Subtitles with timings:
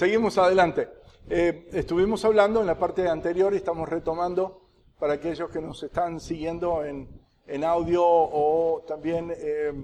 [0.00, 0.88] Seguimos adelante.
[1.28, 4.62] Eh, estuvimos hablando en la parte anterior y estamos retomando
[4.98, 9.74] para aquellos que nos están siguiendo en, audio o también eh,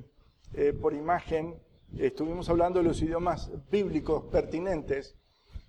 [0.55, 1.61] eh, por imagen.
[1.99, 5.15] Estuvimos hablando de los idiomas bíblicos pertinentes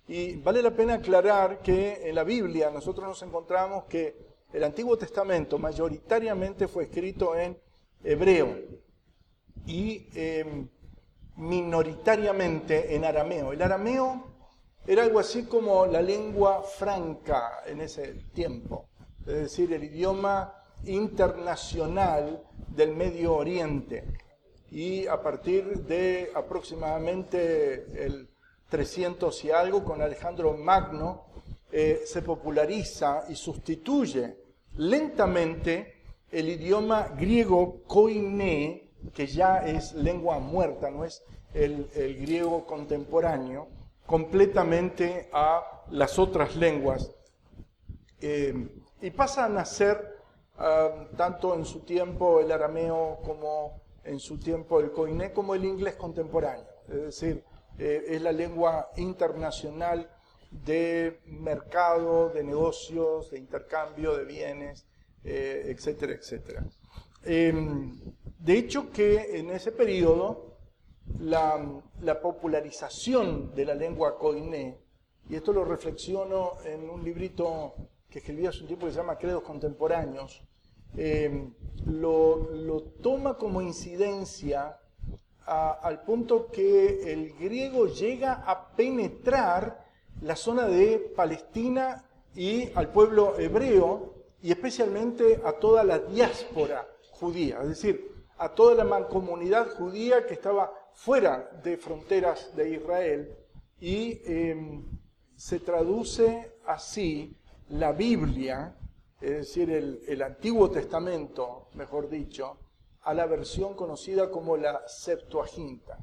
[0.06, 4.16] y vale la pena aclarar que en la Biblia nosotros nos encontramos que
[4.54, 7.54] el Antiguo Testamento mayoritariamente fue escrito en
[8.02, 8.48] hebreo
[9.66, 10.06] y
[11.36, 13.52] minoritariamente en arameo.
[13.52, 14.37] El arameo
[14.88, 18.88] era algo así como la lengua franca en ese tiempo,
[19.26, 20.54] es decir, el idioma
[20.86, 22.42] internacional
[22.74, 24.04] del Medio Oriente.
[24.70, 28.30] Y a partir de aproximadamente el
[28.70, 31.26] 300 y algo, con Alejandro Magno,
[31.70, 34.38] eh, se populariza y sustituye
[34.78, 36.00] lentamente
[36.32, 43.68] el idioma griego koiné, que ya es lengua muerta, no es el griego contemporáneo,
[44.08, 47.14] completamente a las otras lenguas
[48.22, 48.54] eh,
[49.02, 50.16] y pasa a nacer
[50.56, 55.66] ah, tanto en su tiempo el arameo como en su tiempo el koiné como el
[55.66, 56.64] inglés contemporáneo.
[56.88, 57.44] Es decir,
[57.78, 60.10] eh, es la lengua internacional
[60.50, 64.86] de mercado, de negocios, de intercambio de bienes,
[65.22, 66.64] eh, etcétera, etcétera.
[67.24, 67.92] Em,
[68.38, 70.47] de hecho que en ese periodo
[71.20, 74.78] la, popularización de la lengua koiné,
[75.28, 77.74] y esto lo reflexiono en un librito
[78.08, 80.42] que escribí hace un tiempo que se llama Credos Contemporáneos,
[80.96, 81.50] eh,
[81.86, 84.78] lo, toma como incidencia
[85.46, 89.86] al punto que el griego llega a penetrar
[90.20, 97.60] la zona de Palestina y al pueblo hebreo y especialmente a toda la diáspora judía,
[97.62, 103.38] es decir, a toda la mancomunidad judía que estaba fuera de fronteras de Israel
[103.78, 104.84] y em,
[105.36, 107.36] se traduce así
[107.68, 108.76] la Biblia,
[109.20, 112.58] es decir, el, Antiguo Testamento, mejor dicho,
[113.02, 115.98] a la versión conocida como la Septuaginta.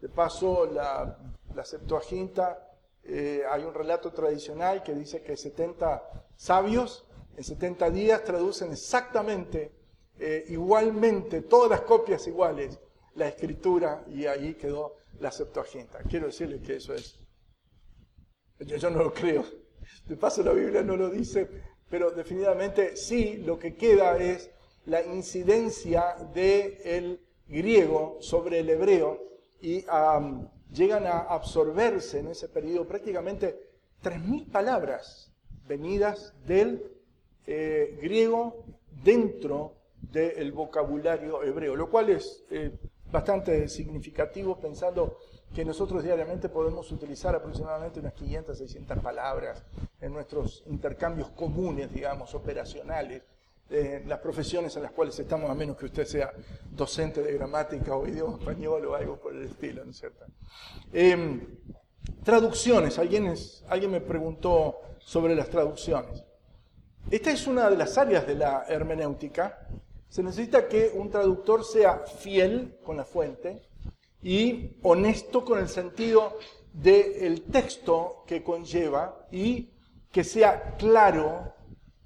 [0.00, 1.18] De paso, la,
[1.62, 2.66] Septuaginta,
[3.04, 9.70] eh, hay un relato tradicional que dice que 70 sabios en 70 días traducen exactamente,
[10.18, 12.80] eh, igualmente, todas las copias iguales
[13.14, 16.00] la escritura y ahí quedó la Septuaginta.
[16.08, 17.18] Quiero decirles que eso es,
[18.58, 19.44] yo, no lo creo.
[20.06, 21.48] De paso la Biblia no lo dice,
[21.88, 24.50] pero definitivamente sí, lo que queda es
[24.86, 29.22] la incidencia del griego sobre el hebreo
[29.60, 29.84] y
[30.72, 33.70] llegan a absorberse en ese periodo prácticamente
[34.02, 35.32] 3.000 palabras
[35.66, 36.82] venidas del
[37.46, 38.64] eh, griego
[39.04, 42.72] dentro del vocabulario hebreo, lo cual es eh,
[43.10, 45.18] bastante significativo pensando
[45.54, 49.64] que nosotros diariamente podemos utilizar aproximadamente unas 500, 600 palabras
[50.00, 53.22] en nuestros intercambios comunes, digamos, operacionales,
[53.70, 56.32] de las profesiones en las cuales estamos, a menos que usted sea
[56.72, 60.26] docente de gramática o idioma español o algo por el estilo, ¿no es cierto?
[60.92, 61.56] Em,
[62.24, 63.32] traducciones, alguien,
[63.68, 66.24] alguien me preguntó sobre las traducciones.
[67.10, 69.68] Esta es una de las áreas de la hermenéutica
[70.10, 73.62] se necesita que un traductor sea fiel con la fuente
[74.22, 76.36] y honesto con el sentido
[76.72, 79.70] del texto que conlleva y
[80.10, 81.54] que sea claro,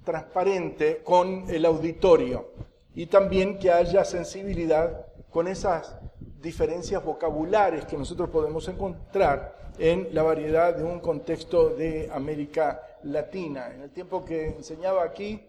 [0.03, 2.51] transparente con el auditorio
[2.93, 5.97] y también que haya sensibilidad con esas
[6.39, 13.73] diferencias vocabulares que nosotros podemos encontrar en la variedad de un contexto de América Latina.
[13.73, 15.41] En el tiempo que enseñaba aquí,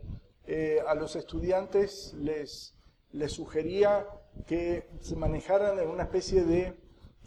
[0.46, 2.74] eh, a los estudiantes les,
[3.12, 4.06] les sugería
[4.46, 6.74] que se manejaran en una especie de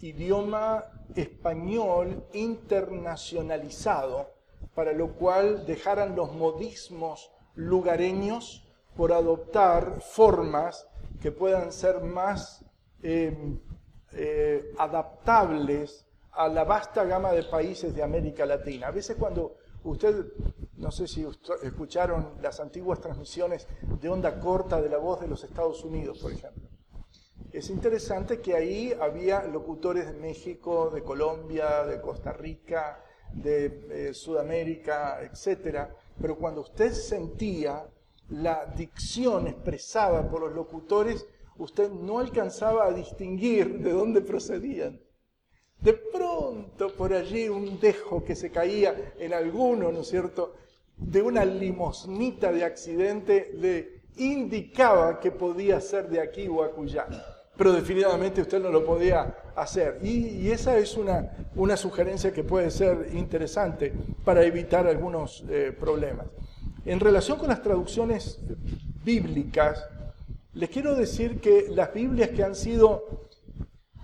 [0.01, 0.85] idioma
[1.15, 4.31] español internacionalizado,
[4.73, 8.65] para lo cual dejaran los modismos lugareños
[8.95, 10.87] por adoptar formas
[11.21, 12.63] que puedan ser más
[13.01, 13.59] em,
[14.13, 18.87] eh, adaptables a la vasta gama de países de América Latina.
[18.87, 20.25] A veces cuando usted
[20.77, 21.25] no sé si
[21.63, 23.67] escucharon las antiguas transmisiones
[24.01, 26.69] de onda corta de la voz de los Estados Unidos, por ejemplo.
[27.51, 33.03] Es interesante que ahí había locutores de México, de Colombia, de Costa Rica,
[33.33, 35.89] de eh, Sudamérica, etc.
[36.21, 37.85] Pero cuando usted sentía
[38.29, 41.25] la dicción expresada por los locutores,
[41.57, 45.01] usted no alcanzaba a distinguir de dónde procedían.
[45.81, 50.55] De pronto por allí un dejo que se caía en alguno, ¿no es cierto?,
[50.97, 57.07] de una limosnita de accidente le indicaba que podía ser de aquí o acullá.
[57.55, 59.99] pero definitivamente usted no lo podía hacer.
[60.01, 63.91] Y, esa es una, una, sugerencia que puede ser interesante
[64.23, 66.27] para evitar algunos eh, problemas.
[66.85, 68.39] En relación con las traducciones
[69.03, 69.85] bíblicas,
[70.53, 73.28] les quiero decir que las Biblias que han sido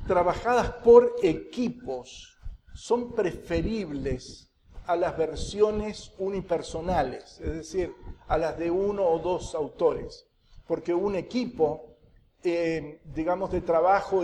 [0.07, 2.38] trabajadas por equipos
[2.74, 4.52] son preferibles
[4.86, 7.94] a las versiones unipersonales, es decir,
[8.28, 10.28] a las de uno o dos autores,
[10.68, 11.96] porque un equipo,
[12.44, 14.24] eh, digamos, de trabajo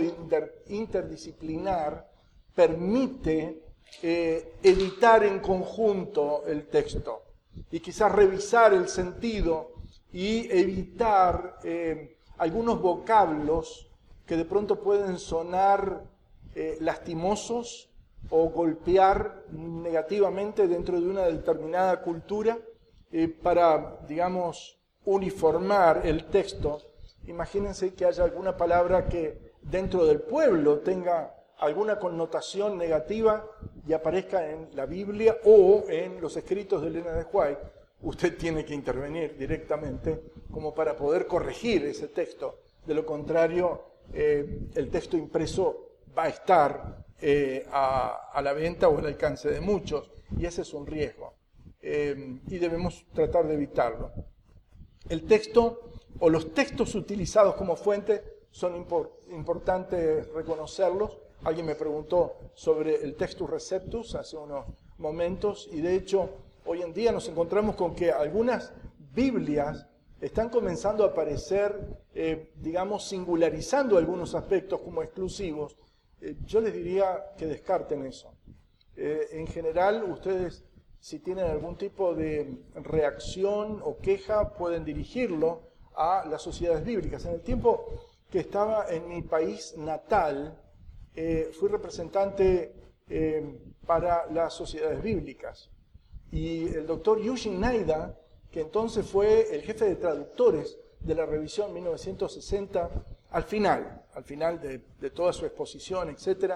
[0.68, 2.08] interdisciplinar
[2.54, 3.62] permite
[4.02, 7.22] eh, editar en conjunto el texto
[7.70, 9.72] y quizás revisar el sentido
[10.12, 13.91] y evitar eh, algunos vocablos
[14.32, 16.04] que de pronto pueden sonar
[16.80, 17.90] lastimosos
[18.30, 22.58] o golpear negativamente dentro de una determinada cultura
[23.10, 26.80] eh, para, digamos, uniformar el texto.
[27.26, 33.44] Imagínense que haya alguna palabra que dentro del pueblo tenga alguna connotación negativa
[33.86, 37.60] y aparezca en la Biblia o en los escritos de Elena de White.
[38.00, 42.60] Usted tiene que intervenir directamente como para poder corregir ese texto.
[42.86, 48.98] De lo contrario, eh, el texto impreso va a estar eh, a, la venta o
[48.98, 51.34] al alcance de muchos, y ese es un riesgo.
[51.80, 54.12] Eh, y debemos tratar de evitarlo.
[55.08, 58.86] El texto o los textos utilizados como fuente son
[59.30, 61.18] importantes reconocerlos.
[61.44, 64.66] Alguien me preguntó sobre el textus receptus hace unos
[64.98, 66.30] momentos y de hecho
[66.64, 68.72] hoy en día nos encontramos con que algunas
[69.12, 69.86] Biblias
[70.22, 75.76] están comenzando a aparecer, eh, digamos, singularizando algunos aspectos como exclusivos
[76.20, 78.32] eh, yo les diría que descarten eso.
[78.94, 80.64] Eh, en general, ustedes,
[81.00, 85.62] si tienen algún tipo de reacción o queja, pueden dirigirlo
[85.96, 87.26] a las sociedades bíblicas.
[87.26, 87.86] En el tiempo
[88.30, 90.56] que estaba en mi país natal,
[91.58, 92.72] fui representante
[93.84, 95.68] para las sociedades bíblicas.
[96.30, 98.18] Y el doctor Yushin Naida,
[98.52, 102.90] que entonces fue el jefe de traductores de la revisión 1960,
[103.30, 106.54] al final, al final de, toda su exposición, etc.,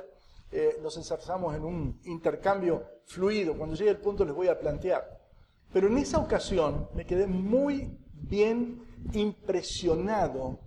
[0.53, 3.57] eh, nos enzarzamos en un intercambio fluido.
[3.57, 5.21] Cuando llegue el punto les voy a plantear.
[5.73, 8.83] Pero en esa ocasión me quedé muy bien
[9.13, 10.61] impresionado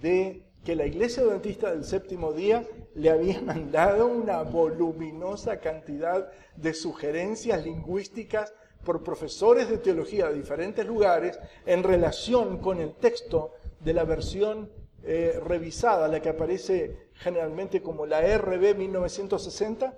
[0.00, 6.74] de que la iglesia adventista del séptimo día le había mandado una voluminosa cantidad de
[6.74, 8.52] sugerencias lingüísticas
[8.84, 14.70] por profesores de teología de diferentes lugares en relación con el texto de la versión
[15.04, 19.96] eh, revisada, la que aparece generalmente como la RB 1960,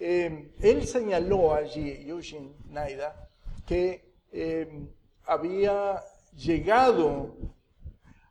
[0.00, 3.28] eh, él señaló allí, Eugene Naida,
[3.66, 4.86] que eh,
[5.24, 6.00] había
[6.36, 7.34] llegado,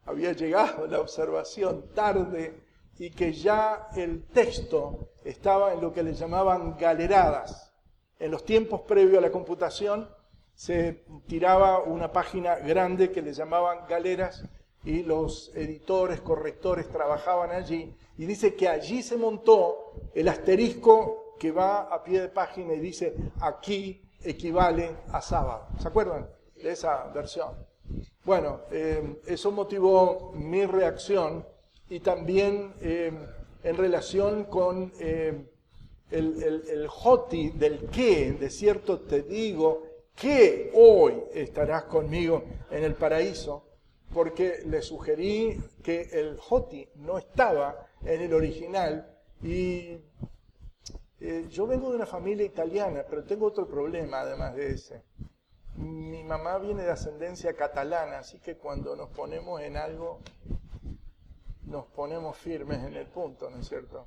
[0.06, 2.62] había llegado la observación tarde
[2.98, 7.74] y que ya el texto estaba en lo que le llamaban galeradas.
[8.20, 10.10] En los tiempos previos a la computación
[10.54, 14.44] se tiraba una página grande que le llamaban galeras
[14.84, 21.52] y los editores, correctores trabajaban allí, y dice que allí se montó el asterisco que
[21.52, 25.68] va a pie de página y dice aquí equivale a sábado.
[25.80, 27.50] ¿Se acuerdan de esa versión?
[28.24, 31.46] Bueno, eh, eso motivó mi reacción
[31.90, 33.12] y también eh,
[33.64, 35.50] en relación con eh,
[36.12, 39.84] el, el, joti del que, de cierto te digo,
[40.16, 43.68] que hoy estarás conmigo en el paraíso
[44.14, 50.00] porque le sugerí que el Joti no estaba en el original y
[51.20, 55.04] eh, yo vengo de una familia italiana, pero tengo otro problema además de ese.
[55.76, 60.22] Mi mamá viene de ascendencia catalana, así que cuando nos ponemos en algo,
[61.66, 64.06] nos ponemos firmes en el punto, ¿no es cierto?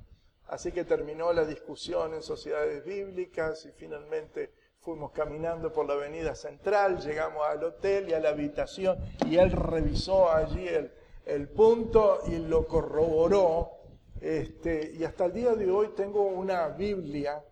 [0.51, 6.33] Así que terminó la discusión en sociedades bíblicas y finalmente Fuimos caminando por la avenida
[6.33, 8.97] central, llegamos al hotel y a la habitación
[9.29, 13.73] y él revisó allí el, punto y lo corroboró.
[14.19, 17.43] Este, y hasta el día de hoy tengo una Biblia,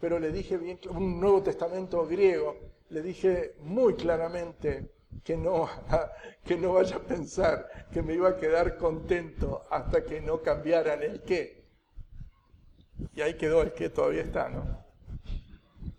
[0.00, 2.56] pero le dije bien, un Nuevo Testamento griego,
[2.88, 4.90] le dije muy claramente
[5.22, 5.68] que no,
[6.44, 11.02] que no vaya a pensar que me iba a quedar contento hasta que no cambiaran
[11.02, 11.59] el qué.
[13.14, 14.80] Y ahí quedó el qué, todavía está, ¿no?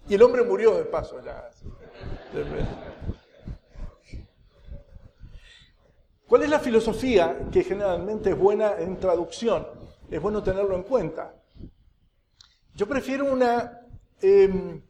[0.07, 1.49] Y el hombre murió de paso ya.
[6.27, 9.67] ¿Cuál es la filosofía que generalmente es buena en traducción?
[10.09, 11.35] Es bueno tenerlo en cuenta.
[12.73, 13.81] Yo prefiero una
[14.21, 14.81] em,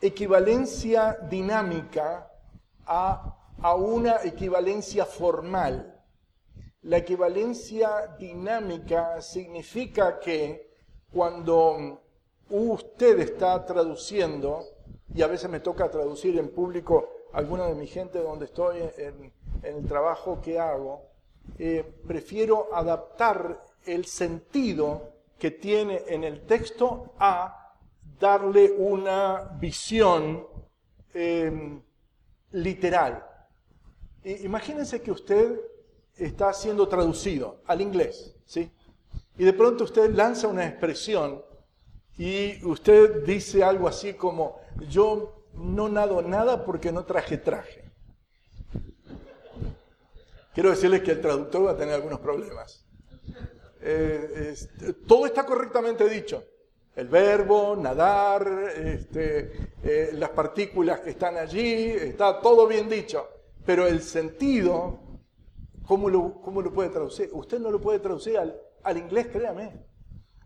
[0.00, 2.30] equivalencia dinámica
[2.86, 6.00] a, a una equivalencia formal.
[6.82, 10.67] La equivalencia dinámica significa que
[11.12, 12.00] cuando
[12.50, 14.64] usted está traduciendo,
[15.14, 19.32] y a veces me toca traducir en público alguna de mi gente donde estoy en,
[19.62, 21.02] el trabajo que hago,
[21.58, 27.74] eh, prefiero adaptar el sentido que tiene en el texto a
[28.20, 30.46] darle una visión
[31.14, 31.80] eh,
[32.52, 33.24] literal.
[34.24, 35.60] imagínense que usted
[36.16, 38.70] está siendo traducido al inglés, ¿sí?
[39.38, 41.42] Y de pronto usted lanza una expresión
[42.18, 47.84] y usted dice algo así como, yo no nado nada porque no traje traje.
[50.52, 52.84] Quiero decirles que el traductor va a tener algunos problemas.
[53.80, 54.56] Eh,
[55.06, 56.42] todo está correctamente dicho.
[56.96, 63.28] El verbo, nadar, este, eh, las partículas que están allí, está todo bien dicho.
[63.64, 64.98] Pero el sentido,
[65.86, 67.30] ¿cómo lo, cómo lo puede traducir?
[67.32, 69.72] Usted no lo puede traducir al, al inglés, créame.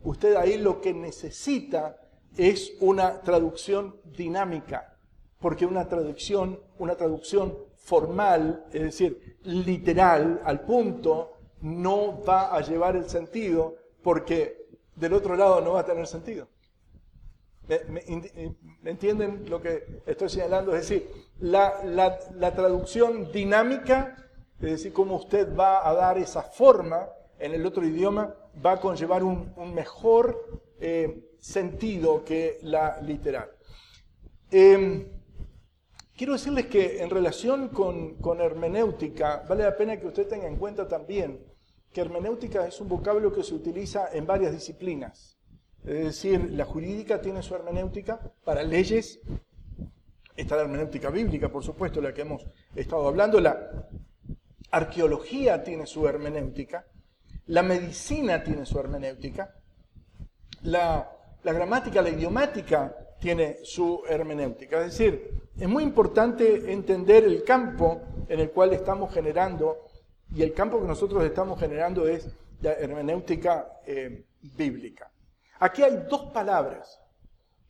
[0.03, 1.97] Usted ahí lo que necesita
[2.37, 4.97] es una traducción dinámica,
[5.39, 12.97] porque una traducción, una traducción formal, es decir, literal, al punto, no va a llevar
[12.97, 16.49] el sentido porque del otro lado no va a tener sentido.
[17.89, 18.03] ¿Me,
[18.85, 20.75] entienden lo que estoy señalando?
[20.75, 21.11] Es decir,
[21.41, 22.19] la,
[22.55, 24.17] traducción dinámica,
[24.61, 27.09] es decir, cómo usted va a dar esa forma
[27.43, 28.35] en el otro idioma,
[28.65, 33.51] va a conllevar un, mejor eh, sentido que la literal.
[34.51, 35.09] Em,
[36.17, 40.57] quiero decirles que en relación con, con hermenéutica, vale la pena que usted tenga en
[40.57, 41.45] cuenta también
[41.93, 45.37] que hermenéutica es un vocablo que se utiliza en varias disciplinas.
[45.85, 49.21] Es decir, la jurídica tiene su hermenéutica para leyes,
[50.37, 52.47] está la hermenéutica bíblica, por supuesto, la que hemos
[52.77, 53.89] estado hablando, la
[54.71, 56.87] arqueología tiene su hermenéutica,
[57.53, 59.55] la medicina tiene su hermenéutica,
[60.63, 61.07] la,
[61.43, 64.79] la gramática, la idiomática tiene su hermenéutica.
[64.79, 69.85] Es decir, es muy importante entender el campo en el cual estamos generando
[70.35, 72.27] y el campo que nosotros estamos generando es
[72.63, 74.25] la hermenéutica eh,
[74.57, 75.13] bíblica.
[75.61, 77.03] Aquí hay dos palabras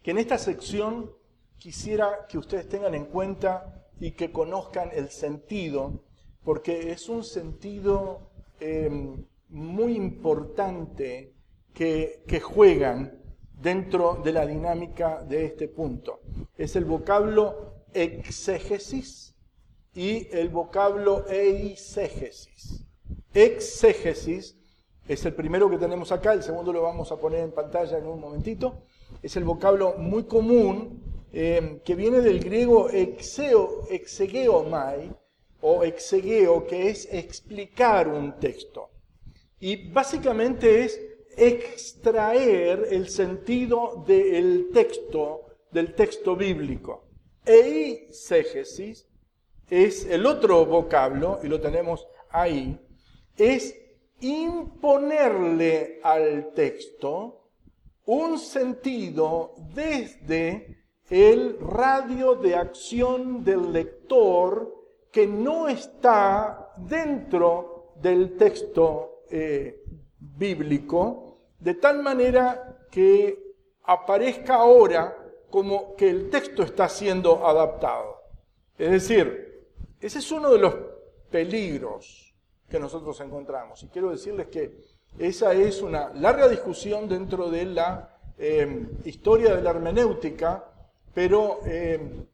[0.01, 1.11] que en esta sección
[1.59, 6.05] quisiera que ustedes tengan en cuenta y que conozcan el sentido,
[6.45, 11.35] porque es un sentido em, muy importante
[11.75, 13.19] que, juegan
[13.53, 16.21] dentro de la dinámica de este punto.
[16.57, 19.35] Es el vocablo exégesis
[19.95, 22.85] y el vocablo eisegesis.
[23.35, 24.57] Exégesis
[25.07, 28.07] es el primero que tenemos acá, el segundo lo vamos a poner en pantalla en
[28.07, 28.85] un momentito.
[29.23, 35.11] Es el vocablo muy común eh, que viene del griego exeo, exegeomai
[35.61, 38.91] o exegeo, que es explicar un texto.
[39.63, 41.01] Y básicamente es
[41.37, 47.05] extraer el sentido del texto, del texto bíblico.
[47.47, 49.07] Eisegesis
[49.71, 52.77] es el otro vocablo, y lo tenemos ahí,
[53.37, 53.77] es
[54.19, 57.45] imponerle al texto
[58.07, 64.75] un sentido desde el radio de acción del lector
[65.13, 69.83] que no está dentro del texto eh,
[70.19, 75.17] bíblico, de tal manera que aparezca ahora
[75.51, 78.21] como que el texto está siendo adaptado.
[78.77, 79.69] Es decir,
[80.01, 80.75] ese es uno de los
[81.31, 82.35] peligros
[82.69, 83.83] que nosotros encontramos.
[83.83, 84.79] Y quiero decirles que
[85.19, 90.65] esa es una larga discusión dentro de la eh, historia de la hermenéutica,
[91.15, 92.27] pero eh,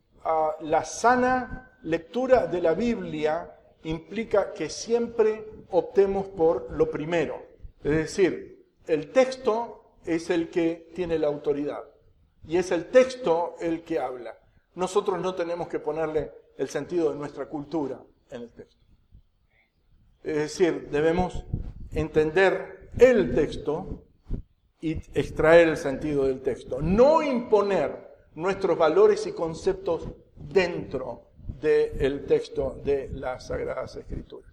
[0.60, 7.42] la sana lectura de la Biblia implica que siempre optemos por lo primero.
[7.82, 11.84] Es decir, el texto es el que tiene la autoridad
[12.46, 14.38] y es el texto el que habla.
[14.74, 18.82] Nosotros no tenemos que ponerle el sentido de nuestra cultura en el texto.
[20.22, 21.44] Es decir, debemos
[21.92, 24.04] entender el texto
[24.80, 31.27] y extraer el sentido del texto, no imponer nuestros valores y conceptos dentro
[31.60, 34.50] del texto de las Sagradas Escrituras.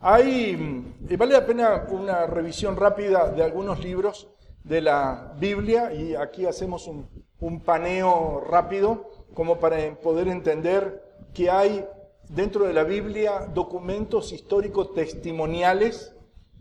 [0.00, 4.28] Hay, y vale la pena una revisión rápida de algunos libros
[4.64, 7.06] de la Biblia y aquí hacemos un,
[7.40, 11.02] un paneo rápido como para poder entender
[11.34, 11.84] que hay
[12.28, 16.14] dentro de la Biblia documentos históricos testimoniales,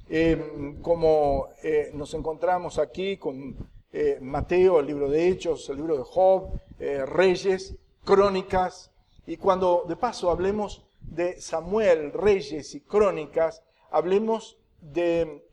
[0.10, 3.56] eh, como eh, nos encontramos aquí con
[3.92, 8.92] eh, Mateo, el libro de Hechos, el libro de Job, Reyes, Crónicas,
[9.30, 15.44] y cuando de paso hablemos de Samuel, Reyes y Crónicas, hablemos del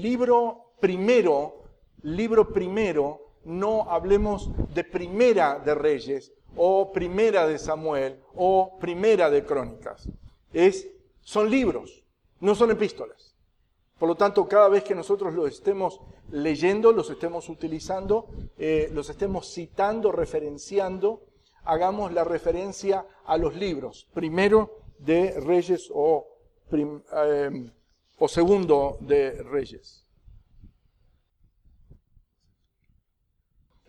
[0.00, 1.64] libro primero,
[2.00, 9.44] libro primero, no hablemos de primera de Reyes o primera de Samuel o primera de
[9.44, 10.08] Crónicas.
[10.54, 10.88] Es,
[11.20, 12.04] son libros,
[12.40, 13.34] no son epístolas.
[13.98, 16.00] Por lo tanto, cada vez que nosotros los estemos
[16.30, 21.25] leyendo, los estemos utilizando, eh, los estemos citando, referenciando,
[21.66, 26.26] hagamos la referencia a los libros, primero de Reyes o,
[26.72, 27.70] eh,
[28.18, 30.06] o segundo de Reyes.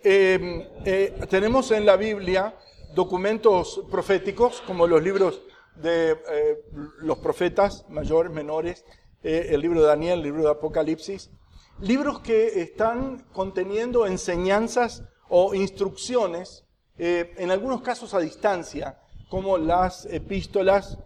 [0.03, 2.55] Em, eh, tenemos en la Biblia
[2.93, 5.41] documentos proféticos, como los libros
[5.75, 6.63] de eh,
[6.99, 8.85] los profetas mayores, menores,
[9.23, 11.31] eh, el libro de Daniel, el libro de Apocalipsis,
[11.81, 16.66] libros que están conteniendo enseñanzas o instrucciones,
[16.97, 18.99] en algunos casos a distancia,
[19.29, 20.97] como las epístolas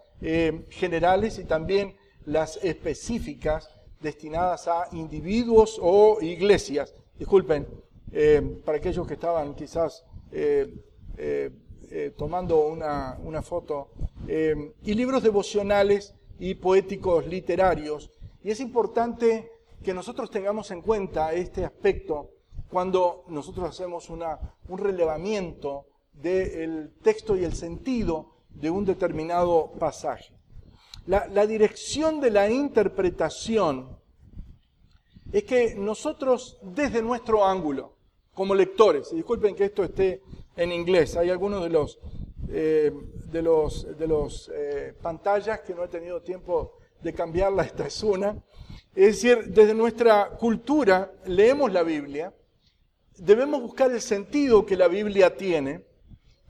[0.70, 3.68] generales y también las específicas
[4.00, 6.94] destinadas a individuos o iglesias.
[7.18, 7.66] Disculpen,
[8.10, 10.74] eh, para aquellos que estaban quizás eh,
[11.16, 13.90] eh, tomando una, una foto,
[14.26, 18.10] y libros devocionales y poéticos literarios.
[18.42, 19.50] Y es importante
[19.82, 22.30] que nosotros tengamos en cuenta este aspecto
[22.72, 30.32] cuando nosotros hacemos un relevamiento del texto y el sentido de un determinado pasaje.
[31.04, 33.98] La, dirección de la interpretación
[35.30, 37.92] es que nosotros desde nuestro ángulo,
[38.32, 39.14] como lectores.
[39.14, 40.22] Disculpen que esto esté
[40.56, 41.18] en inglés.
[41.18, 41.98] Hay algunos de los,
[42.48, 42.90] eh,
[43.30, 47.62] de los, de los eh, pantallas que no he tenido tiempo de cambiarla.
[47.64, 48.42] Esta es una.
[48.94, 52.32] Es decir, desde nuestra cultura leemos la Biblia,
[53.24, 55.84] debemos buscar el sentido que la Biblia tiene,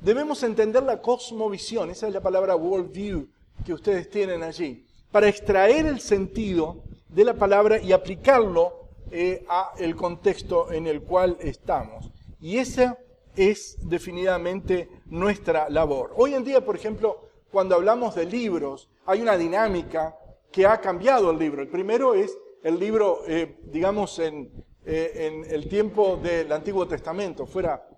[0.01, 3.29] debemos entender la cosmovisión, esa es la palabra worldview
[3.65, 9.73] que ustedes tienen allí, para extraer el sentido de la palabra y aplicarlo eh, a
[9.79, 12.11] el contexto en el cual estamos.
[12.41, 12.99] Y esa
[13.37, 16.15] es definitivamente nuestra labor.
[16.17, 20.17] Hoy en día, por ejemplo, cuando hablamos de libros, hay una dinámica
[20.51, 21.61] que ha cambiado el libro.
[21.61, 24.51] El primero es el libro, eh, digamos, en,
[24.85, 27.89] eh, en, el tiempo del Antiguo Testamento, fuera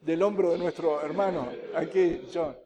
[0.00, 2.56] del hombro de nuestro hermano, aquí, John.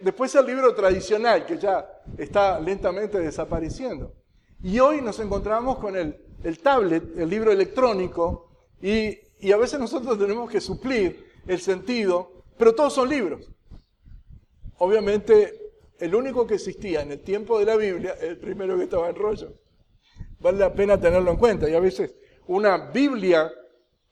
[0.00, 4.14] después el libro tradicional, que ya está lentamente desapareciendo.
[4.62, 8.48] Y hoy nos encontramos con el el tablet, el libro electrónico,
[8.80, 9.18] y,
[9.52, 13.50] a veces nosotros tenemos que suplir el sentido, pero todos son libros.
[14.78, 19.08] Obviamente, el único que existía en el tiempo de la Biblia el primero que estaba
[19.08, 19.54] en rollo.
[20.40, 21.68] Vale la pena tenerlo en cuenta.
[21.68, 22.14] Y a veces
[22.46, 23.50] una Biblia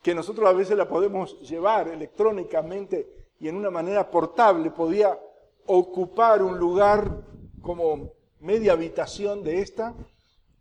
[0.02, 5.18] que nosotros a veces la podemos llevar electrónicamente y en una manera portable podía
[5.66, 7.22] ocupar un lugar
[7.60, 9.94] como media habitación de esta,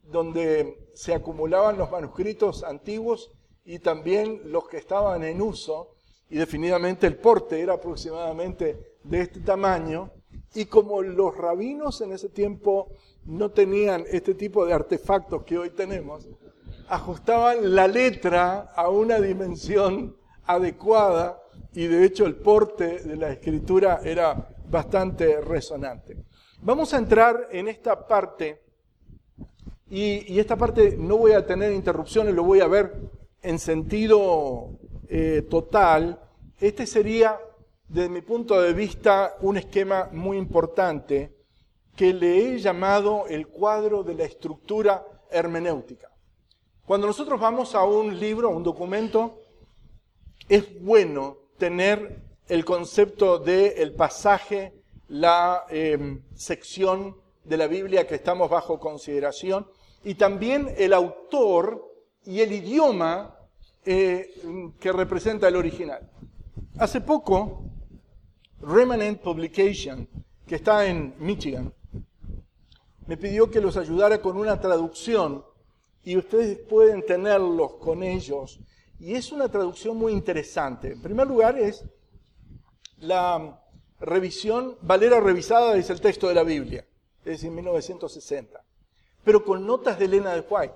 [0.03, 3.31] donde se acumulaban los manuscritos antiguos
[3.63, 5.95] y también los que estaban en uso,
[6.29, 10.11] y definitivamente el porte era aproximadamente de este tamaño,
[10.53, 12.89] y como los rabinos en ese tiempo
[13.25, 16.27] no tenían este tipo de artefactos que hoy tenemos,
[16.89, 21.39] ajustaban la letra a una dimensión adecuada
[21.73, 26.17] y de hecho el porte de la escritura era bastante resonante.
[26.61, 28.61] Vamos a entrar en esta parte
[29.89, 32.95] y, esta parte no voy a tener interrupciones, lo voy a ver
[33.41, 34.71] en sentido
[35.07, 36.19] eh, total.
[36.59, 37.39] Este sería,
[37.87, 41.35] desde mi punto de vista, un esquema muy importante
[41.95, 46.08] que le he llamado el cuadro de la estructura hermenéutica.
[46.89, 49.43] Cuando nosotros vamos a un libro, a un documento,
[50.47, 54.73] es bueno tener el concepto del pasaje,
[55.07, 59.67] la eh, sección de la Biblia que estamos bajo consideración,
[60.03, 61.93] y también el autor
[62.25, 63.37] y el idioma
[63.85, 64.33] eh,
[64.79, 66.09] que representa el original.
[66.79, 67.65] Hace poco,
[68.61, 70.09] Remanent Publication,
[70.47, 71.71] que está en Michigan,
[73.05, 75.45] me pidió que los ayudara con una traducción
[76.03, 78.59] y ustedes pueden tenerlos con ellos.
[78.99, 80.93] Y es una traducción muy interesante.
[80.93, 81.85] En primer lugar es
[82.97, 83.61] la
[83.99, 86.85] revisión, Valera revisada, dice el texto de la Biblia,
[87.19, 88.63] es decir, 1960
[89.23, 90.73] pero con notas de Elena de White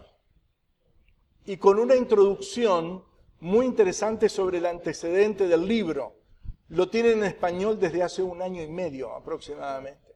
[1.45, 3.03] y con una introducción
[3.39, 6.15] muy interesante sobre el antecedente del libro.
[6.69, 10.15] Lo tienen en español desde hace un año y medio aproximadamente.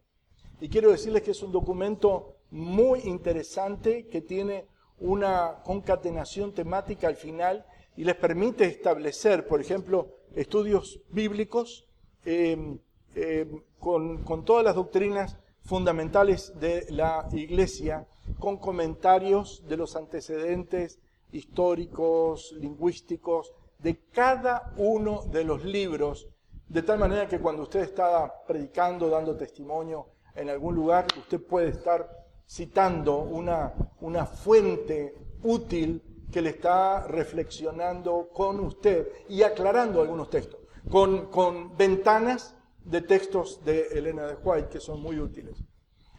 [0.62, 4.68] Y quiero decirles que es un documento muy interesante que tiene
[5.00, 11.86] una concatenación temática al final y les permite establecer, por ejemplo, estudios bíblicos
[12.26, 12.78] eh,
[13.16, 18.08] eh, con, con todas las doctrinas fundamentales de la iglesia
[18.40, 21.00] con comentarios de los antecedentes
[21.32, 26.28] históricos, lingüísticos, de cada uno de los libros,
[26.68, 31.70] de tal manera que cuando usted está predicando, dando testimonio en algún lugar, usted puede
[31.70, 32.17] estar
[32.48, 40.60] citando una, una fuente útil que le está reflexionando con usted y aclarando algunos textos,
[40.90, 45.58] con, con ventanas de textos de Elena de White que son muy útiles.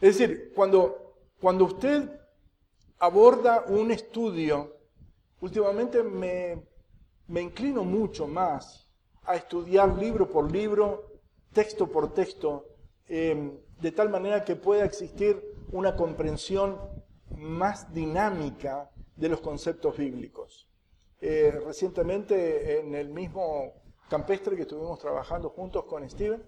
[0.00, 2.08] Es decir, cuando, cuando usted
[2.98, 4.76] aborda un estudio,
[5.40, 6.62] últimamente me,
[7.26, 8.86] me inclino mucho más
[9.24, 11.12] a estudiar libro por libro,
[11.52, 12.64] texto por texto,
[13.06, 16.78] em, de tal manera que pueda existir una comprensión
[17.30, 20.68] más dinámica de los conceptos bíblicos.
[21.20, 23.74] Eh, recientemente en el mismo
[24.08, 26.42] campestre que estuvimos trabajando juntos con Steven,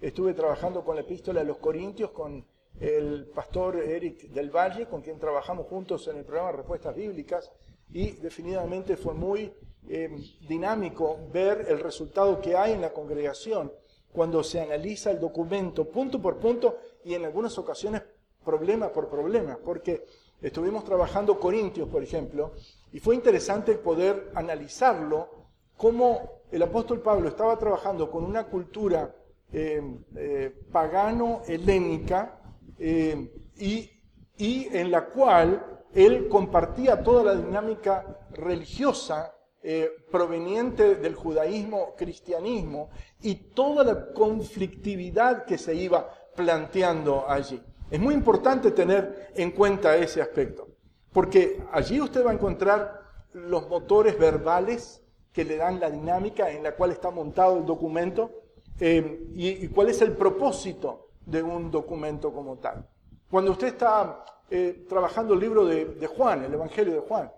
[0.00, 2.44] estuve trabajando con la epístola a los Corintios con
[2.78, 7.50] el pastor Eric del Valle, con quien trabajamos juntos en el programa Respuestas Bíblicas,
[7.92, 9.52] y definitivamente fue muy
[9.88, 10.16] eh,
[10.48, 13.72] dinámico ver el resultado que hay en la congregación
[14.12, 18.02] cuando se analiza el documento punto por punto y en algunas ocasiones
[18.44, 20.04] problema por problema, porque
[20.40, 22.52] estuvimos trabajando Corintios, por ejemplo,
[22.92, 25.28] y fue interesante poder analizarlo,
[25.76, 29.14] cómo el apóstol Pablo estaba trabajando con una cultura
[29.52, 29.82] eh,
[30.16, 32.38] eh, pagano-helénica
[32.78, 33.90] y,
[34.36, 42.88] y en la cual él compartía toda la dinámica religiosa eh, proveniente del judaísmo, cristianismo
[43.20, 47.60] y toda la conflictividad que se iba planteando allí.
[47.90, 50.68] Es muy importante tener en cuenta ese aspecto,
[51.12, 53.00] porque allí usted va a encontrar
[53.32, 58.30] los motores verbales que le dan la dinámica en la cual está montado el documento
[58.78, 62.88] eh, y, cuál es el propósito de un documento como tal.
[63.30, 67.30] Cuando usted está eh, trabajando el libro de Juan, el Evangelio de Juan,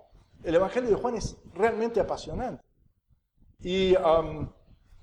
[0.45, 2.63] el Evangelio de Juan es realmente apasionante.
[3.61, 3.95] Y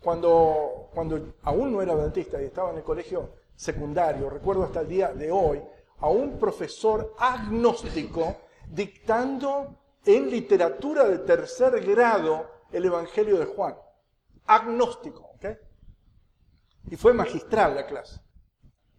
[0.01, 3.29] cuando, cuando aún no era adventista y estaba en el colegio
[3.59, 5.61] secundario, recuerdo hasta el día de hoy,
[5.97, 8.37] a un profesor agnóstico
[8.69, 13.75] dictando en literatura de tercer grado el Evangelio de Juan.
[14.45, 15.45] Agnóstico, ¿ok?
[16.89, 18.21] Y fue magistral la clase.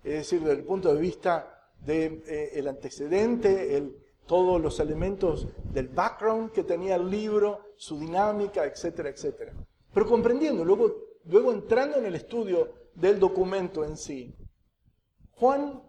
[0.04, 3.96] Es decir, desde el punto de vista del de, eh, antecedente, el,
[4.26, 9.54] todos los elementos del background que tenía el libro, su dinámica, etcétera, etcétera.
[9.94, 10.94] Pero comprendiendo, luego,
[11.24, 14.34] luego entrando en el estudio del documento en sí,
[15.40, 15.82] Juan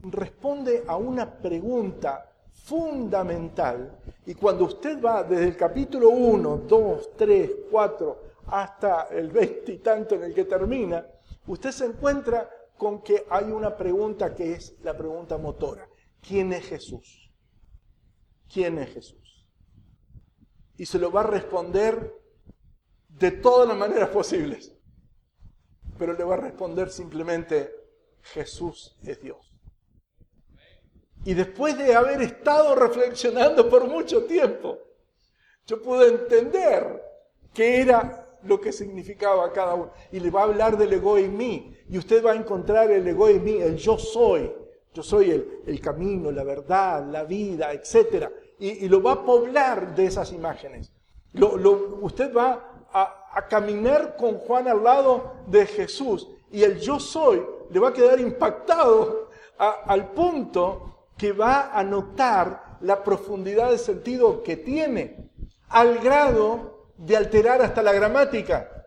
[0.00, 7.50] responde a una pregunta fundamental y cuando usted va desde el capítulo 1, 2, 3,
[7.70, 11.04] 4 hasta el 20 y tanto en el que termina,
[11.46, 15.86] usted se encuentra con que hay una pregunta que es la pregunta motora.
[16.20, 17.24] ¿Quién es Jesús?
[18.54, 19.46] quién es Jesús.
[20.76, 22.14] Y se lo va a responder
[23.08, 24.72] de todas las maneras posibles.
[25.98, 27.70] Pero le va a responder simplemente,
[28.32, 29.52] Jesús es Dios.
[31.24, 34.78] Y después de haber estado reflexionando por mucho tiempo,
[35.66, 37.02] yo pude entender
[37.54, 39.92] qué era lo que significaba cada uno.
[40.12, 41.74] Y le va a hablar del ego en mí.
[41.88, 44.52] Y usted va a encontrar el ego en mí, el yo soy.
[44.92, 49.94] Yo soy el, el camino, la verdad, la vida, etc y, lo va a poblar
[49.94, 50.92] de esas imágenes.
[52.00, 57.80] usted va a, caminar con Juan al lado de Jesús y el yo soy le
[57.80, 64.56] va a quedar impactado al punto que va a notar la profundidad de sentido que
[64.56, 65.30] tiene,
[65.68, 68.86] al grado de alterar hasta la gramática.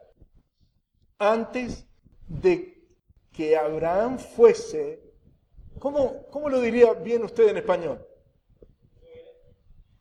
[1.17, 1.87] Antes
[2.27, 2.85] de
[3.31, 5.01] que Abraham fuese,
[5.79, 8.05] ¿cómo, cómo lo diría bien usted en español?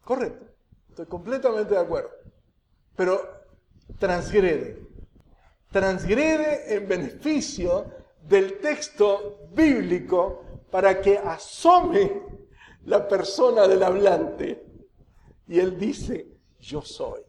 [0.04, 0.46] Correcto,
[0.88, 2.10] estoy completamente de acuerdo.
[2.94, 3.20] Pero
[3.98, 4.85] transgrede,
[5.70, 7.86] transgrede en beneficio
[8.22, 12.22] del texto bíblico para que asome
[12.84, 14.64] la persona del hablante.
[15.48, 16.26] Y él dice,
[16.58, 17.20] yo soy.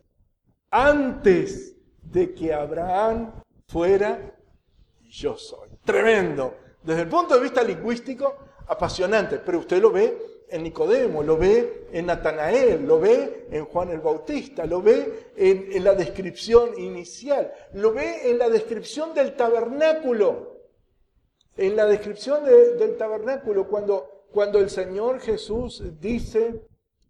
[0.72, 4.36] Antes de que Abraham fuera,
[5.02, 5.70] yo soy.
[5.84, 6.56] Tremendo.
[6.84, 8.36] Desde el punto de vista lingüístico,
[8.68, 13.90] apasionante, pero usted lo ve en Nicodemo, lo ve en Natanael, lo ve en Juan
[13.90, 20.62] el Bautista, lo ve en, la descripción inicial, lo ve en la descripción del tabernáculo,
[21.58, 26.62] en la descripción del tabernáculo, cuando, cuando el Señor Jesús dice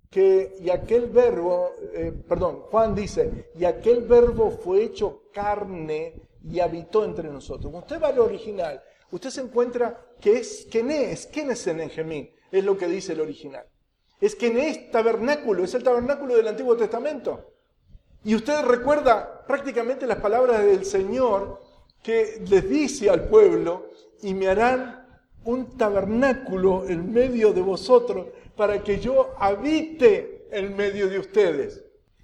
[0.10, 6.60] que, y aquel verbo, eh, perdón, Juan dice, y aquel verbo fue hecho carne y
[6.60, 7.72] habitó entre nosotros.
[7.74, 11.28] Usted va al original, usted se encuentra que es, ¿quién es?
[11.28, 12.32] ¿Quién es el Enjemín?
[12.52, 13.66] Es lo que dice el original.
[14.20, 17.54] Es que en este tabernáculo, es el tabernáculo del Antiguo Testamento.
[18.24, 21.62] Y usted recuerda prácticamente las palabras del Señor
[22.02, 23.90] que les dice al pueblo,
[24.22, 25.06] y me harán
[25.44, 31.84] un tabernáculo en medio de vosotros para que yo habite en medio de ustedes.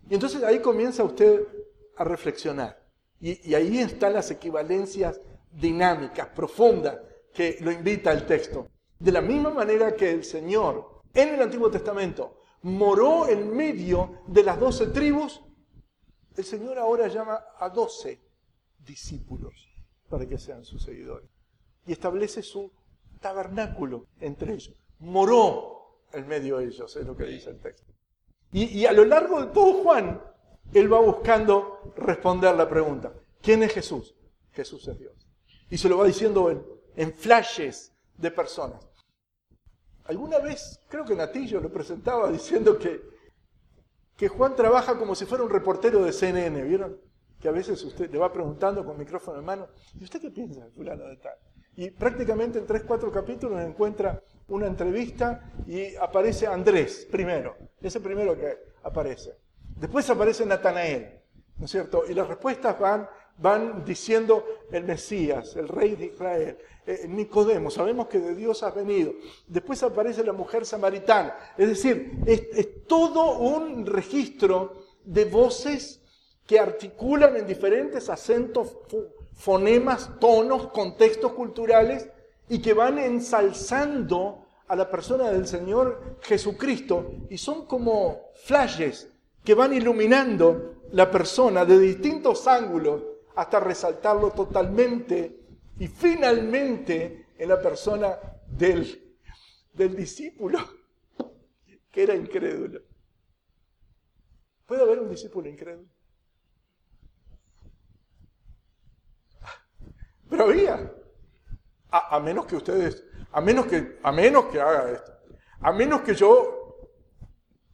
[0.10, 1.48] Y entonces ahí comienza usted
[1.96, 2.82] a reflexionar.
[3.22, 6.98] Y, y ahí están las equivalencias dinámicas, profundas,
[7.34, 8.68] que lo invita el texto.
[9.00, 14.44] De la misma manera que el Señor en el Antiguo Testamento moró en medio de
[14.44, 15.42] las doce tribus,
[16.36, 18.22] el Señor ahora llama a doce
[18.80, 19.70] discípulos
[20.10, 21.30] para que sean sus seguidores.
[21.86, 22.72] Y establece su
[23.20, 24.76] tabernáculo entre ellos.
[25.00, 27.92] Moró en medio de ellos, es lo que dice el texto.
[28.52, 30.22] Y, a lo largo de todo Juan,
[30.74, 34.16] él va buscando responder la pregunta, ¿quién es Jesús?
[34.52, 35.28] Jesús es Dios.
[35.72, 36.64] Y se lo va diciendo en,
[36.96, 38.86] en flashes de personas.
[40.06, 43.02] Alguna vez, creo que Natillo lo presentaba diciendo que,
[44.18, 47.00] que Juan trabaja como si fuera un reportero de CNN, ¿vieron?
[47.40, 49.68] Que a veces usted le va preguntando con micrófono en mano,
[50.00, 51.36] ¿y usted qué piensa, fulano de tal?
[51.76, 58.38] Y prácticamente en tres, cuatro capítulos encuentra una entrevista y aparece Andrés primero, ese primero
[58.38, 59.38] que aparece.
[59.76, 61.22] Después aparece Natanael,
[61.58, 62.04] ¿no es cierto?
[62.08, 66.58] Y las respuestas van, van diciendo el Mesías, el rey de Israel.
[66.86, 69.14] Eh, Nicodemo, sabemos que de Dios has venido.
[69.48, 71.36] Después aparece la mujer samaritana.
[71.58, 76.02] Es decir, es, todo un registro de voces
[76.46, 78.78] que articulan en diferentes acentos,
[79.34, 82.10] fonemas, tonos, contextos culturales
[82.50, 89.10] y que van ensalzando a la persona del Señor Jesucristo y son como flashes
[89.44, 93.02] que van iluminando la persona de distintos ángulos
[93.36, 95.40] hasta resaltarlo totalmente
[95.80, 98.18] y finalmente en la persona
[98.48, 99.18] del,
[99.74, 100.60] del discípulo,
[101.92, 102.82] que era incrédulo.
[104.66, 105.90] ¿Puede haber un discípulo incrédulo?
[110.30, 110.92] Pero había.
[111.92, 115.12] A, menos que ustedes, a menos que, a menos que haga esto,
[115.60, 116.90] a menos que yo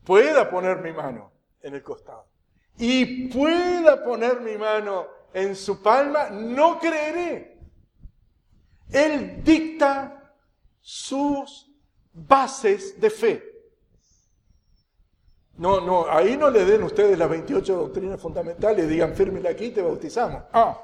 [0.04, 2.28] pueda poner mi mano en el costado
[2.78, 7.58] y pueda poner mi mano en su palma, no creeré.
[8.92, 10.34] Él dicta
[10.80, 11.70] sus
[12.12, 13.44] bases de fe.
[15.58, 19.72] No, no, ahí no le den ustedes las 28 doctrinas fundamentales digan, fírmela aquí y
[19.72, 20.44] te bautizamos.
[20.54, 20.82] Ah,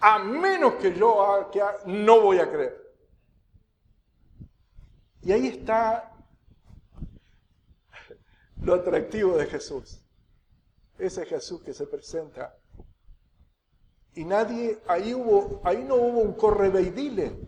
[0.00, 2.76] a menos que yo haga, no voy a creer.
[5.22, 6.12] Y ahí está
[8.60, 10.04] lo atractivo de Jesús.
[10.98, 12.56] Ese Jesús que se presenta
[14.16, 17.38] y nadie, ahí, hubo, ahí no hubo un correveidile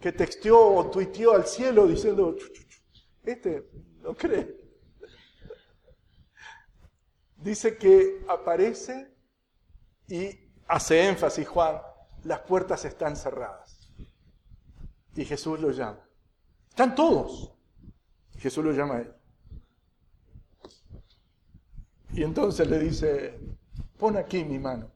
[0.00, 2.36] que texteó o tuiteó al cielo diciendo,
[3.22, 3.70] este
[4.02, 4.52] no cree.
[7.36, 9.14] Dice que aparece
[10.08, 10.36] y
[10.66, 11.80] hace énfasis Juan,
[12.24, 13.92] las puertas están cerradas.
[15.14, 16.04] Y Jesús lo llama.
[16.68, 17.54] Están todos.
[18.38, 19.14] Jesús lo llama a él.
[22.10, 23.38] Y entonces le dice,
[23.96, 24.93] pon aquí mi mano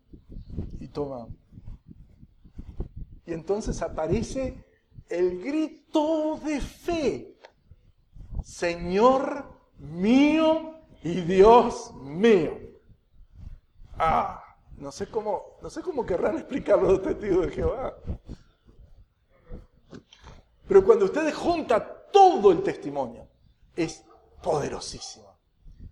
[3.26, 4.64] Y entonces aparece
[5.08, 7.38] el grito de fe.
[8.42, 9.44] Señor
[9.78, 12.58] mío y Dios mío.
[13.98, 14.42] Ah,
[14.76, 17.94] no sé cómo, no sé cómo querrán explicarlo los testigos de Jehová.
[20.66, 23.26] Pero cuando ustedes juntan todo el testimonio,
[23.74, 24.04] es
[24.42, 25.36] poderosísimo.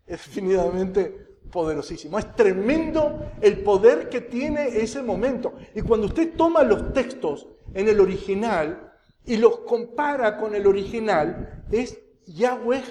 [0.07, 2.19] Es definitivamente poderosísimo.
[2.19, 5.55] Es tremendo el poder que tiene ese momento.
[5.75, 8.93] Y cuando usted toma los textos en el original
[9.25, 12.83] y los compara con el original, es Yahweh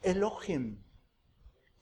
[0.00, 0.82] Elohim.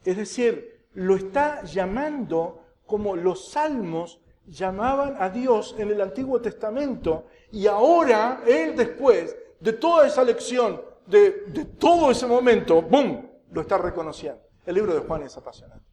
[0.03, 7.27] Es decir, lo está llamando como los salmos llamaban a Dios en el Antiguo Testamento.
[7.53, 13.61] Y ahora, él después de toda esa lección, de, de todo ese momento, ¡boom!, lo
[13.61, 14.41] está reconociendo.
[14.65, 15.90] El libro de Juan es apasionante.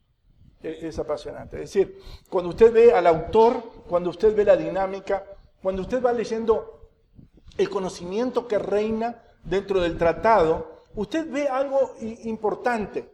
[0.62, 1.56] Es apasionante.
[1.62, 5.24] Es decir, cuando usted ve al autor, cuando usted ve la dinámica,
[5.62, 6.88] cuando usted va leyendo
[7.56, 11.94] el conocimiento que reina dentro del tratado, usted ve algo
[12.24, 13.08] importante.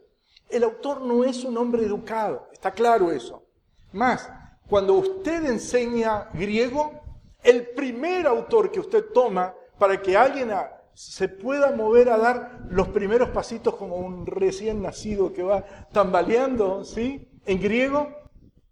[0.49, 3.43] El autor no es un hombre educado, está claro eso.
[3.91, 4.29] Más,
[4.67, 6.99] cuando usted enseña griego,
[7.43, 10.51] el primer autor que usted toma para que alguien
[10.93, 16.83] se pueda mover a dar los primeros pasitos como un recién nacido que va tambaleando,
[16.83, 17.29] ¿sí?
[17.45, 18.13] En griego,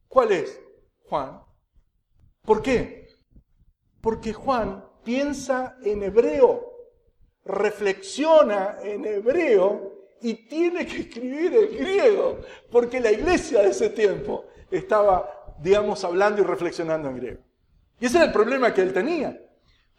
[0.08, 0.60] ¿cuál es?
[1.06, 1.42] Juan.
[2.42, 3.08] ¿Por qué?
[4.02, 6.72] Porque Juan piensa en hebreo.
[7.46, 12.40] reflexiona en hebreo y tiene que escribir en griego,
[12.72, 17.42] porque la iglesia de ese tiempo estaba, digamos, hablando y reflexionando en griego.
[18.00, 19.38] Y ese era el problema que él tenía.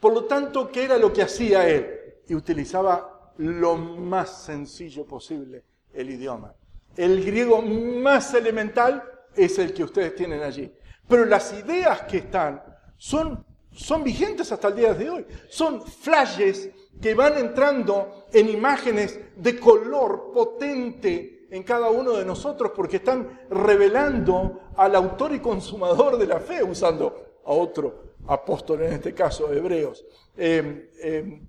[0.00, 2.14] Por lo tanto, ¿qué era lo que hacía él?
[2.26, 6.54] Y utilizaba lo más sencillo posible el idioma.
[6.96, 9.02] El griego más elemental
[9.34, 10.72] es el que ustedes tienen allí.
[11.08, 12.62] Pero las ideas que están
[12.96, 15.26] son, son vigentes hasta el día de hoy.
[15.48, 22.72] Son flashes que van entrando en imágenes de color potente en cada uno de nosotros
[22.74, 28.94] porque están revelando al autor y consumador de la fe, usando a otro apóstol, en
[28.94, 30.04] este caso, hebreos.
[30.36, 31.42] Eh, eh,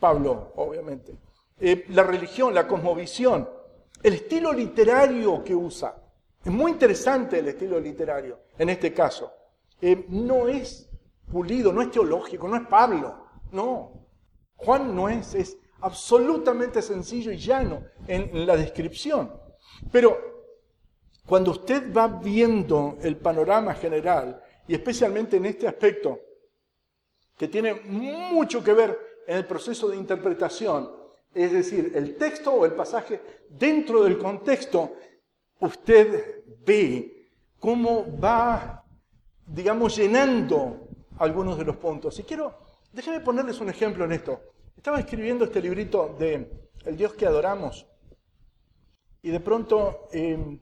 [0.00, 1.16] Pablo, obviamente.
[1.60, 3.48] Eh, la religión, la cosmovisión,
[4.02, 5.96] el estilo literario que usa.
[6.44, 9.32] Es muy interesante el estilo literario en este caso.
[10.08, 10.88] no es
[11.30, 14.06] pulido, no es teológico, no es Pablo, no.
[14.56, 19.32] Juan no es, es absolutamente sencillo y llano en, la descripción.
[19.90, 20.16] Pero
[21.26, 26.20] cuando usted va viendo el panorama general, y especialmente en este aspecto,
[27.36, 31.01] que tiene mucho que ver en el proceso de interpretación,
[31.34, 34.94] es decir, el texto o el pasaje dentro del contexto,
[35.60, 38.84] usted ve cómo va,
[39.46, 42.18] digamos, llenando algunos de los puntos.
[42.18, 42.58] Y quiero,
[42.92, 44.40] déjenme ponerles un ejemplo en esto.
[44.76, 46.50] Estaba escribiendo este librito de
[46.84, 47.86] El Dios que adoramos
[49.22, 50.58] y de pronto eh,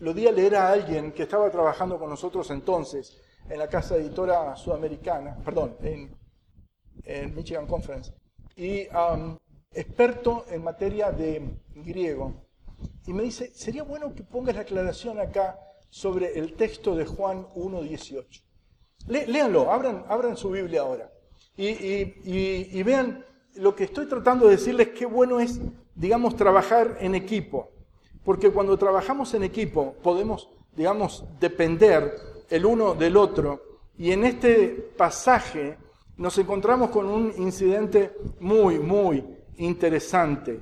[0.00, 3.96] lo di a leer a alguien que estaba trabajando con nosotros entonces en la casa
[3.96, 6.20] editora sudamericana, perdón, en,
[7.34, 8.12] Michigan Conference,
[8.54, 8.86] y
[9.74, 12.34] experto en materia de griego.
[13.06, 15.58] Y me dice, sería bueno que pongas la aclaración acá
[15.90, 18.42] sobre el texto de Juan 1.18.
[19.08, 21.10] léanlo, abran, abran su Biblia ahora
[21.56, 21.68] y,
[22.24, 23.24] y vean
[23.56, 25.60] lo que estoy tratando de decirles qué bueno es,
[25.94, 27.70] digamos, trabajar en equipo.
[28.24, 32.14] Porque cuando trabajamos en equipo podemos, digamos, depender
[32.48, 33.62] el uno del otro.
[33.98, 35.76] Y en este pasaje
[36.16, 39.24] nos encontramos con un incidente muy, muy
[39.58, 40.60] interesante.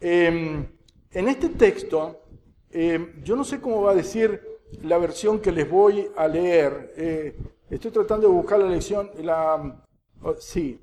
[0.00, 0.66] Em,
[1.10, 2.24] en este texto,
[2.70, 4.40] em, yo no sé cómo va a decir
[4.82, 6.92] la versión que les voy a leer.
[6.96, 7.36] Eh,
[7.70, 9.10] estoy tratando de buscar la lección,
[10.38, 10.80] sí,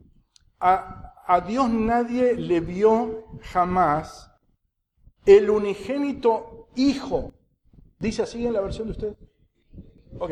[0.60, 4.32] a, Dios nadie le vio jamás
[5.26, 7.34] el unigénito Hijo.
[8.00, 9.18] ¿Dice así en la versión de usted?
[10.18, 10.32] Ok.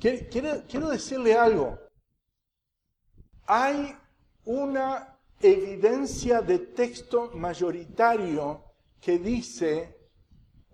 [0.00, 1.78] Quiero decirle algo.
[3.46, 3.96] Hay
[4.48, 8.64] una evidencia de texto mayoritario
[8.98, 9.94] que dice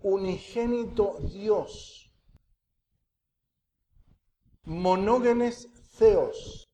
[0.01, 2.09] unigénito Dios.
[4.63, 5.67] Monógenes
[5.99, 6.65] Theos.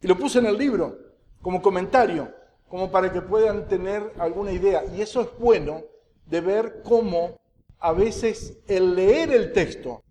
[0.00, 0.96] Y lo puse en el libro
[1.42, 2.32] como comentario,
[2.68, 4.84] como para que puedan tener alguna idea.
[4.84, 5.82] Y eso es bueno
[6.26, 7.40] de ver cómo
[7.80, 10.04] a veces el leer el texto,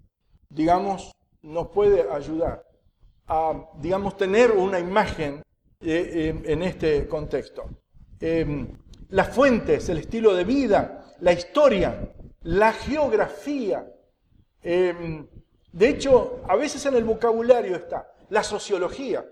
[0.50, 2.66] digamos, nos puede ayudar
[3.26, 5.42] a, digamos, tener una imagen
[5.82, 7.64] eh, eh, en este contexto.
[8.20, 8.68] Em,
[9.12, 12.12] las fuentes, el estilo de vida, la historia,
[12.42, 13.90] la geografía.
[14.62, 15.26] Em,
[15.72, 19.26] de hecho, a veces en el vocabulario está la sociología.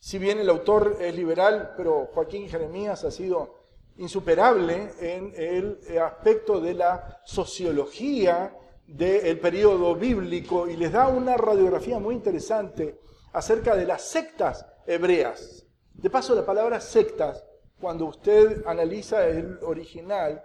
[0.00, 3.54] Si bien el autor es liberal, pero Joaquín Jeremías ha sido
[3.98, 8.52] insuperable en el aspecto de la sociología
[8.84, 12.98] del periodo bíblico y les da una radiografía muy interesante
[13.32, 15.67] acerca de las sectas hebreas.
[15.98, 17.44] De paso, la palabra sectas,
[17.80, 20.44] cuando usted analiza el original,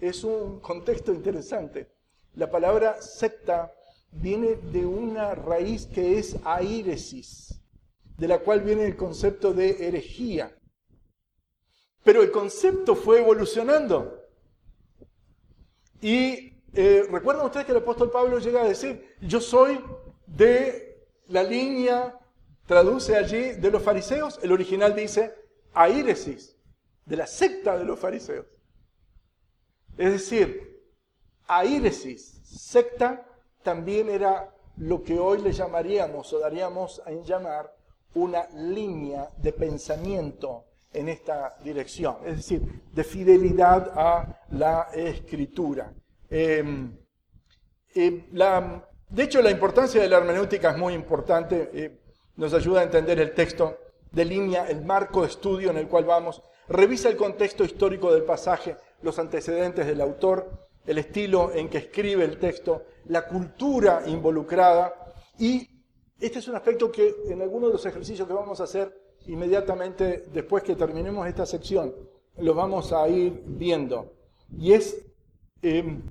[0.00, 1.92] es un contexto interesante.
[2.34, 3.70] La palabra secta
[4.10, 7.60] viene de una raíz que es airesis
[8.16, 10.56] de la cual viene el concepto de herejía.
[12.02, 14.22] Pero el concepto fue evolucionando.
[16.00, 19.80] Y eh, recuerdan ustedes que el apóstol Pablo llega a decir, yo soy
[20.26, 22.18] de la línea,
[22.66, 24.38] traduce allí, de los fariseos.
[24.42, 25.34] El original dice,
[25.72, 26.56] airesis,
[27.04, 28.46] de la secta de los fariseos.
[29.96, 30.82] Es decir,
[31.46, 33.26] airesis, secta,
[33.62, 37.72] también era lo que hoy le llamaríamos o daríamos a llamar
[38.14, 45.92] una línea de pensamiento en esta dirección, es decir, de fidelidad a la escritura.
[46.30, 46.96] Em,
[47.94, 48.22] em,
[49.10, 52.00] de hecho, la importancia de la hermenéutica es muy importante, eh,
[52.36, 53.78] nos ayuda a entender el texto,
[54.10, 58.76] delinea el marco de estudio en el cual vamos, revisa el contexto histórico del pasaje,
[59.02, 64.94] los antecedentes del autor, el estilo en que escribe el texto, la cultura involucrada
[65.38, 65.68] y
[66.20, 68.94] este es un aspecto que en algunos de los ejercicios que vamos a hacer
[69.26, 71.94] inmediatamente después que terminemos esta sección,
[72.36, 74.12] lo vamos a ir viendo.
[74.56, 75.04] Y es
[75.62, 76.02] em,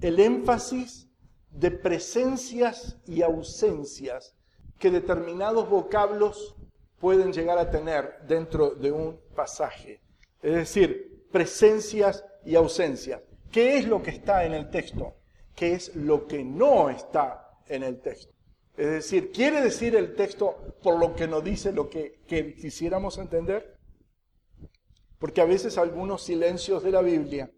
[0.00, 1.08] el énfasis
[1.50, 4.35] de presencias y ausencias
[4.78, 6.56] que determinados vocablos
[6.98, 10.00] pueden llegar a tener dentro de un pasaje.
[10.42, 13.20] Es decir, presencias y ausencias.
[13.50, 15.14] ¿Qué es lo que está en el texto?
[15.54, 18.36] ¿Qué es lo que no está en el texto?
[18.76, 23.78] Es decir, ¿quiere decir el texto por lo que nos dice lo que, quisiéramos entender?
[25.18, 27.50] Porque a veces algunos silencios de la Biblia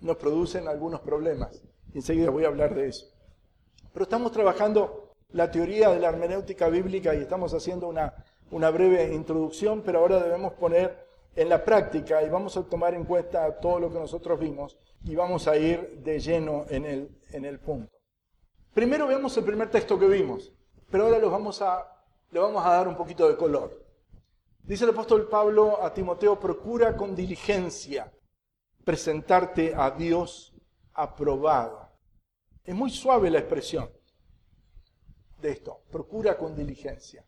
[0.00, 1.62] nos producen algunos problemas.
[1.94, 3.06] Enseguida voy a hablar de eso.
[3.92, 5.01] Pero estamos trabajando
[5.32, 8.14] la teoría de la hermenéutica bíblica y estamos haciendo una,
[8.50, 13.04] una breve introducción, pero ahora debemos poner en la práctica y vamos a tomar en
[13.04, 17.44] cuenta todo lo que nosotros vimos y vamos a ir de lleno en el, en
[17.44, 17.90] el punto.
[18.74, 20.52] Primero vemos el primer texto que vimos,
[20.90, 21.86] pero ahora los vamos a,
[22.30, 23.82] le vamos a dar un poquito de color.
[24.62, 28.12] Dice el apóstol Pablo a Timoteo, procura con diligencia
[28.84, 30.54] presentarte a Dios
[30.92, 31.90] aprobado.
[32.64, 33.90] Es muy suave la expresión
[35.42, 37.24] de esto, procura con diligencia.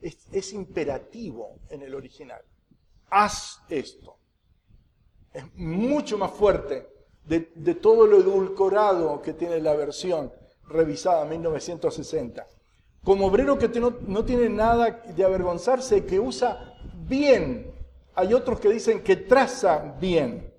[0.00, 2.42] Es, imperativo en el original.
[3.10, 4.18] Haz esto.
[5.32, 6.86] Es mucho más fuerte
[7.24, 10.30] de, de todo lo edulcorado que tiene la versión
[10.68, 12.46] revisada, 1960.
[13.06, 16.74] Como obrero que no, tiene nada de avergonzarse, que usa
[17.06, 17.72] bien.
[18.16, 20.52] Hay otros que dicen que traza bien.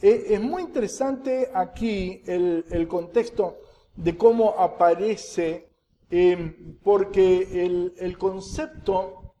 [0.00, 3.58] Eh, es muy interesante aquí el, contexto
[3.94, 5.68] de cómo aparece,
[6.12, 9.34] eh, porque el, el, concepto,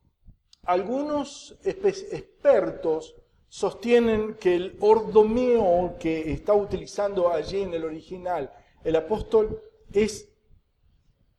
[0.64, 3.14] algunos expertos
[3.48, 8.50] sostienen que el ordomeo que está utilizando allí en el original
[8.84, 9.62] el apóstol
[9.92, 10.28] es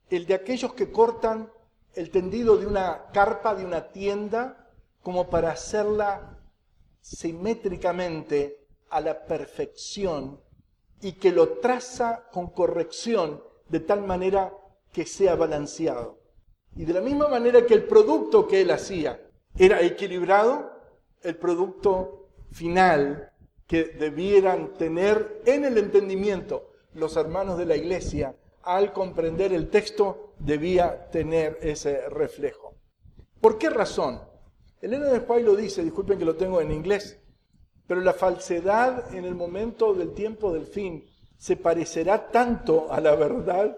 [0.08, 1.52] el de aquellos que cortan
[1.94, 4.70] el tendido de una carpa, de una tienda,
[5.02, 6.40] como para hacerla
[7.00, 10.40] simétricamente a la perfección
[11.00, 14.52] y que lo traza con corrección de tal manera
[14.94, 16.20] que sea balanceado.
[16.76, 19.20] Y de la misma manera que el producto que él hacía
[19.58, 20.70] era equilibrado,
[21.20, 23.32] el producto final
[23.66, 30.34] que debieran tener en el entendimiento los hermanos de la iglesia al comprender el texto
[30.38, 32.76] debía tener ese reflejo.
[33.40, 34.22] ¿Por qué razón?
[34.80, 37.20] Elena de lo dice, disculpen que lo tengo en inglés,
[37.86, 41.04] pero la falsedad en el momento del tiempo del fin
[41.36, 43.76] se parecerá tanto a la verdad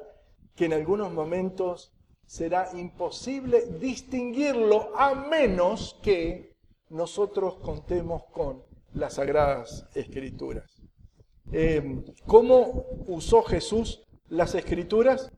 [0.57, 1.93] que en algunos momentos
[2.25, 6.57] será imposible distinguirlo a menos que
[6.89, 10.83] nosotros contemos con las sagradas escrituras.
[11.53, 15.31] Eh, ¿Cómo usó Jesús las escrituras,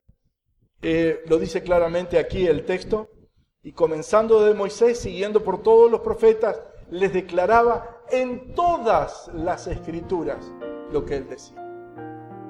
[0.81, 3.11] eh, lo dice claramente aquí el texto,
[3.63, 10.51] y comenzando de Moisés, siguiendo por todos los profetas, les declaraba en todas las escrituras
[10.91, 11.57] lo que él decía.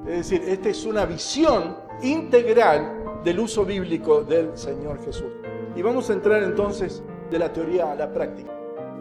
[0.07, 5.33] Es decir, esta es una visión integral del uso bíblico del Señor Jesús.
[5.75, 8.53] Y vamos a entrar entonces de la teoría a la práctica.